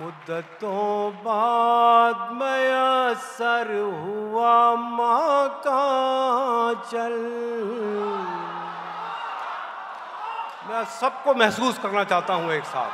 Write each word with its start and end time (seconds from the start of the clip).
मुद्दतों 0.00 1.12
बाद 1.24 2.16
मैं 2.32 3.14
सर 3.14 3.72
हुआ 4.04 4.74
माँ 4.74 5.48
का 5.66 5.82
चल। 6.82 7.16
मैं 10.68 10.84
सबको 11.00 11.34
महसूस 11.34 11.78
करना 11.78 12.04
चाहता 12.04 12.34
हूँ 12.34 12.52
एक 12.52 12.64
साथ। 12.64 12.92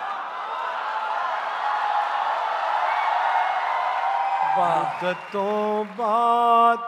मुद्दतों 4.59 5.87
बाद 5.97 6.79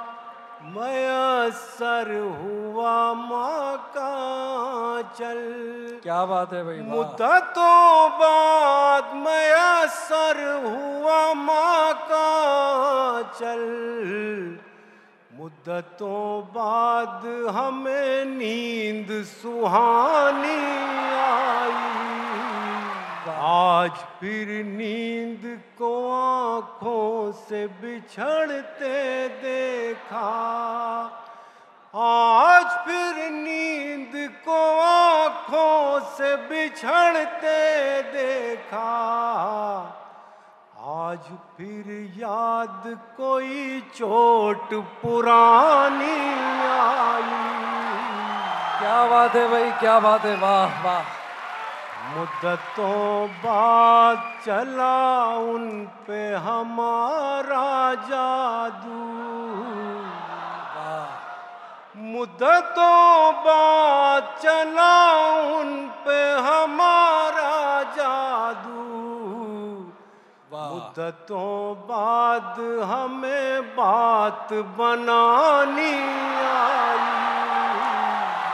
मयसर 0.76 2.08
हुआ 2.42 3.12
माँ 3.14 3.76
का 3.96 4.14
चल। 5.18 5.38
क्या 6.02 6.24
बात 6.24 6.52
है 6.52 6.64
भाई। 6.64 6.80
मुद्दतों 6.88 8.10
बाद 8.18 9.14
मयसर 10.10 10.38
हुआ 10.64 11.34
माँ 11.34 11.92
का 12.08 13.22
चल। 13.36 13.64
मुद्दतों 15.36 16.42
बाद 16.54 17.26
हमें 17.56 18.24
नींद 18.24 19.08
सुहानी 19.24 20.60
आई। 21.18 21.86
आज 23.48 23.90
फिर 24.20 24.48
नींद 24.64 25.44
को 25.78 25.92
आँखों 26.10 27.32
से 27.32 27.66
बिछड़ते 27.80 29.28
देखा। 29.42 30.30
आज 31.94 32.64
फिर 32.86 33.30
नींद 33.30 34.12
को 34.44 34.80
आँखों 34.80 36.00
से 36.00 36.36
बिछड़ते 36.36 38.02
देखा। 38.02 38.90
आज 41.04 41.30
फिर 41.56 41.86
याद 42.16 42.82
कोई 43.16 43.80
चोट 43.94 44.74
पुरानी 45.02 46.18
आई। 46.68 47.38
क्या 48.78 49.06
बात 49.06 49.36
है 49.36 49.48
भाई 49.48 49.70
क्या 49.70 49.98
बात 50.00 50.20
है 50.20 50.36
वाह 50.36 50.84
वाह। 50.84 51.02
मुद्दतों 52.18 53.28
बाद 53.28 54.32
चला 54.46 55.26
उन 55.36 55.70
पे 56.06 56.34
हमारा 56.34 57.94
जादू। 57.94 59.28
मुद्दतों 62.18 63.32
बाद 63.32 64.36
चला 64.42 65.12
उन 65.58 65.86
पे 65.86 66.32
हमारा 66.32 67.82
जादू। 67.82 68.82
वाह। 70.52 70.68
मुद्दतों 70.68 71.74
बाद 71.74 72.82
हमें 72.84 73.76
बात 73.76 74.52
बनानी 74.52 75.92
आई। 76.44 76.96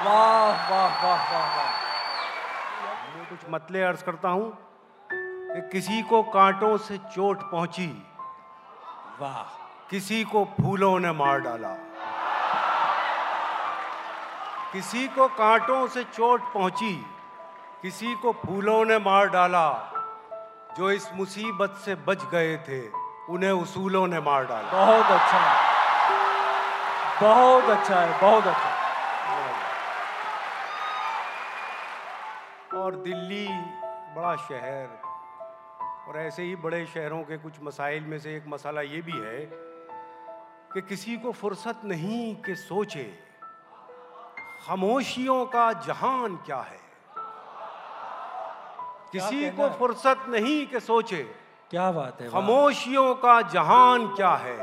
वाह 0.06 0.70
वाह 0.70 1.04
वाह 1.04 1.32
वाह 1.32 1.56
वाह। 1.56 1.72
मैं 3.16 3.28
कुछ 3.30 3.38
मतले 3.50 3.82
अर्ज़ 3.82 4.04
करता 4.04 4.28
हूँ 4.28 4.58
कि 5.12 5.68
किसी 5.72 6.02
को 6.02 6.22
कांटों 6.22 6.76
से 6.76 6.98
चोट 6.98 7.42
पहुँची। 7.42 8.06
वाह। 9.20 9.42
किसी 9.90 10.24
को 10.24 10.44
फूलों 10.44 11.00
ने 11.00 11.12
मार 11.12 11.40
डाला। 11.40 11.93
किसी 14.74 15.08
को 15.08 15.28
कांटों 15.28 15.86
से 15.88 16.04
चोट 16.04 16.40
पहुँची 16.40 17.06
किसी 17.82 18.14
को 18.14 18.32
फूलों 18.32 18.84
ने 18.84 18.98
मार 18.98 19.28
डाला 19.28 19.90
जो 20.78 20.90
इस 20.90 21.10
मुसीबत 21.14 21.82
से 21.84 21.94
बच 21.94 22.24
गए 22.24 22.56
थे 22.56 22.88
उन्हें 23.28 23.50
उसूलों 23.50 24.06
ने 24.06 24.20
मार 24.20 24.46
डाला। 24.46 24.70
बहुत 24.70 25.06
अच्छा। 25.06 25.38
है 25.38 25.74
बहुत 27.20 27.64
अच्छा 27.64 28.00
है 28.00 28.20
बहुत 28.20 28.46
अच्छा। 28.46 28.70
और 32.78 32.94
दिल्ली 32.94 33.48
बड़ा 34.16 34.36
शहर 34.36 34.88
और 36.08 36.16
ऐसे 36.16 36.42
ही 36.42 36.56
बड़े 36.56 36.86
शहरों 36.86 37.22
के 37.22 37.38
कुछ 37.38 37.52
मसाइल 37.62 38.02
में 38.02 38.18
से 38.18 38.36
एक 38.36 38.44
मसाला 38.48 38.80
ये 38.80 39.02
भी 39.02 39.12
है 39.12 39.38
कि 40.74 40.80
किसी 40.80 41.16
को 41.16 41.32
फुर्सत 41.32 41.80
नहीं 41.84 42.36
कि 42.36 42.54
सोचे। 42.54 43.33
खामोशियों 44.66 45.44
का 45.46 45.72
जहान 45.72 46.36
क्या 46.36 46.60
है? 46.60 46.80
किसी 49.12 49.50
को 49.50 49.68
फुर्सत 49.68 50.24
नहीं 50.28 50.66
कि 50.66 50.80
सोचे 50.80 51.22
क्या 51.70 51.90
बात 51.92 52.20
है 52.20 52.30
खामोशियों 52.30 53.14
का 53.14 53.40
जहान 53.42 54.06
क्या 54.06 54.34
है? 54.36 54.58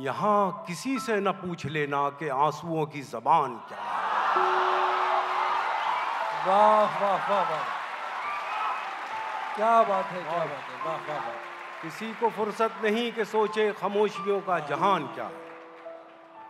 यहाँ 0.00 0.64
किसी 0.66 0.98
से 0.98 1.20
न 1.20 1.32
पूछ 1.32 1.66
लेना 1.66 2.08
कि 2.10 2.28
आंसुओं 2.28 2.86
की 2.86 3.02
जबान 3.02 3.56
क्या 3.68 3.78
है। 3.78 4.02
वाह 6.48 7.00
वाह 7.02 7.30
वाह 7.30 7.50
वाह। 7.50 7.64
क्या 9.56 9.82
बात 9.82 10.04
है 10.06 10.22
क्या 10.22 10.38
बात 10.38 10.48
है 10.48 10.86
वाह 10.86 10.96
वाह 10.96 11.18
वाह। 11.18 11.82
किसी 11.82 12.12
को 12.12 12.30
फुर्सत 12.30 12.80
नहीं 12.84 13.12
कि 13.12 13.24
सोचे 13.24 13.72
खामोशियों 13.72 14.40
का 14.40 14.58
जहान 14.58 15.06
क्या 15.06 15.24
है? 15.24 15.53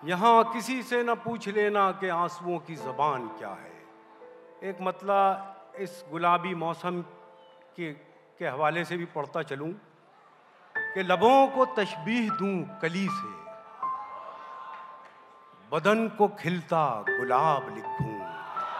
यहाँ 0.04 0.53
किसी 0.53 0.82
से 0.82 1.03
न 1.03 1.15
पूछ 1.15 1.48
लेना 1.48 1.91
कि 1.92 2.09
आंसुओं 2.09 2.59
की 2.59 2.75
जबान 2.76 3.28
क्या 3.28 3.48
है। 3.48 3.72
एक 4.62 4.78
मतला 4.82 5.22
इस 5.78 6.04
गुलाबी 6.10 6.54
मौसम 6.54 7.00
के 7.76 7.92
के 8.38 8.47
हवाले 8.48 8.84
से 8.84 8.97
भी 8.97 9.04
पढ़ता 9.04 9.43
चलूँ 9.43 9.72
कि 10.76 11.03
लबों 11.03 11.47
को 11.47 11.64
तशबीह 11.64 12.31
दूँ 12.31 12.78
कली 12.82 13.09
से 13.09 13.32
बदन 15.72 16.09
को 16.09 16.28
खिलता 16.28 17.04
गुलाब 17.09 17.75
लिखूं। 17.75 18.14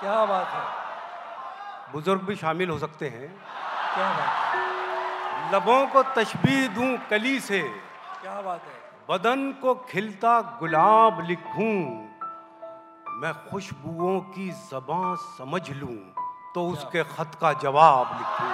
क्या 0.01 0.25
बात 0.27 0.47
है। 0.47 1.93
बुज़ुर्ग 1.93 2.23
भी 2.23 2.37
शामिल 2.37 2.71
हो 2.71 2.79
सकते 2.79 3.09
हैं। 3.09 3.29
क्या 3.95 4.13
बात 4.13 4.55
है। 4.55 4.63
लबों 5.55 5.87
को 5.87 6.03
तशबीह 6.03 6.69
दूँ 6.69 6.97
कली 7.11 7.41
से। 7.41 7.63
क्या 8.23 8.41
बात 8.41 8.61
है। 8.61 8.94
बदन 9.09 9.41
को 9.63 9.75
खिलता 9.89 10.41
गुलाब 10.61 11.21
लिखूं 11.29 11.81
मैं 13.21 13.33
खुशबुओं 13.49 14.21
की 14.35 14.51
जबां 14.51 15.15
समझ 15.17 15.71
लूँ 15.73 15.97
तो 16.55 16.67
उसके 16.69 17.03
खत 17.11 17.37
का 17.41 17.53
जवाब 17.63 18.15
लिखूं। 18.19 18.49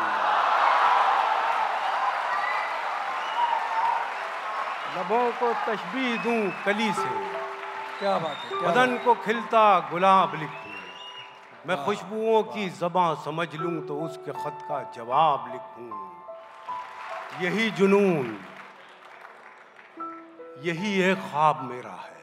लबों 4.97 5.31
को 5.41 5.53
तशबीह 5.67 6.23
दूँ 6.25 6.41
कली 6.67 6.93
से 6.93 7.09
क्या 8.01 8.19
बात 8.19 8.37
है 8.37 8.49
क्या 8.51 8.71
बदन 8.71 8.97
को 9.05 9.15
खिलता 9.25 9.65
गुलाब 9.91 10.35
लिखूं 10.41 10.77
मैं 11.67 11.85
खुशबुओं 11.85 12.43
की 12.53 12.69
जबां 12.81 13.15
समझ 13.25 13.49
लूँ 13.57 13.81
तो 13.87 14.01
उसके 14.01 14.33
खत 14.35 14.67
का 14.69 14.83
जवाब 14.97 15.51
लिखूं। 15.53 15.91
यही 17.45 17.71
जुनून 17.71 18.39
यही 20.63 21.03
एक 21.03 21.19
ख्वाब 21.19 21.63
मेरा 21.63 21.91
है। 21.91 22.21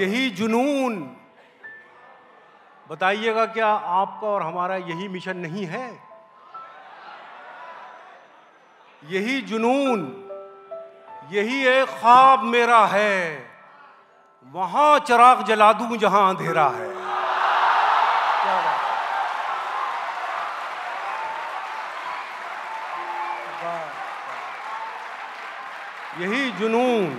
यही 0.00 0.30
जुनून। 0.30 1.16
बताइएगा 2.90 3.46
क्या 3.46 3.66
आपका 3.66 4.26
और 4.26 4.42
हमारा 4.42 4.76
यही 4.76 5.08
मिशन 5.08 5.36
नहीं 5.36 5.66
है? 5.66 6.00
यही 9.04 9.40
जुनून 9.40 10.20
यही 11.30 11.66
एक 11.66 11.88
ख्वाब 11.88 12.42
मेरा 12.42 12.86
है। 12.86 13.46
वहाँ 14.46 14.98
चिराग 14.98 15.42
जला 15.42 15.72
दूँ 15.72 15.96
जहाँ 15.96 16.28
अंधेरा 16.28 16.68
है। 16.68 17.03
यही 26.20 26.50
जुनून। 26.50 27.14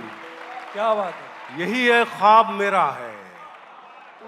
क्या 0.72 0.92
बात 0.94 1.14
है। 1.14 1.60
यही 1.60 1.88
एक 1.90 2.08
ख्वाब 2.08 2.50
मेरा 2.50 2.84
है। 2.92 3.14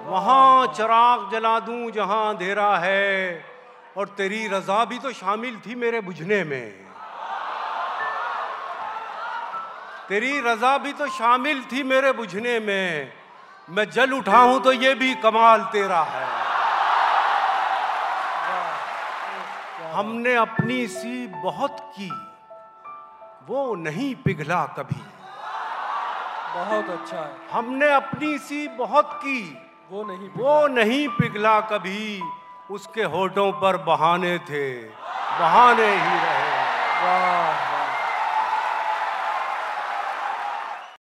वहाँ 0.06 0.66
चिराग 0.66 1.30
जला 1.32 1.58
दूँ 1.60 1.90
जहाँ 1.90 2.28
अंधेरा 2.28 2.76
है 2.76 3.44
और 3.96 4.08
तेरी 4.08 4.46
रजा 4.48 4.84
भी 4.84 4.98
तो 4.98 5.12
शामिल 5.12 5.56
थी 5.56 5.74
मेरे 5.74 6.00
बुझने 6.00 6.42
में। 6.44 6.72
तेरी 10.08 10.40
रजा 10.40 10.76
भी 10.78 10.92
तो 10.92 11.06
शामिल 11.08 11.62
थी 11.62 11.82
मेरे 11.82 12.12
बुझने 12.12 12.58
में। 12.60 13.12
मैं 13.68 13.90
जल 13.90 14.12
उठा 14.12 14.38
हूँ 14.38 14.60
तो 14.62 14.72
ये 14.72 14.94
भी 14.94 15.14
कमाल 15.14 15.64
तेरा 15.72 16.02
है। 16.02 16.26
हमने 19.92 20.34
अपनी 20.34 20.86
सी 20.86 21.26
बहुत 21.42 21.76
की। 21.96 22.10
वो 23.48 23.74
नहीं 23.74 24.14
पिघला 24.14 24.66
कभी। 24.66 25.02
बहुत 26.54 26.90
अच्छा 26.90 27.16
है। 27.16 27.36
हमने 27.52 27.92
अपनी 27.92 28.38
सी 28.38 28.68
बहुत 28.68 29.10
की। 29.14 29.58
वो 29.90 30.04
नहीं 30.04 30.28
वो 30.36 30.66
नहीं 30.68 31.08
पिघला 31.08 31.60
कभी। 31.60 32.22
उसके 32.70 33.02
होठों 33.02 33.52
पर 33.52 33.76
बहाने 33.76 34.38
थे। 34.38 34.74
बहाने 35.40 35.86
ही 35.86 36.18
रहे। 36.18 36.58
वाह। 37.04 37.67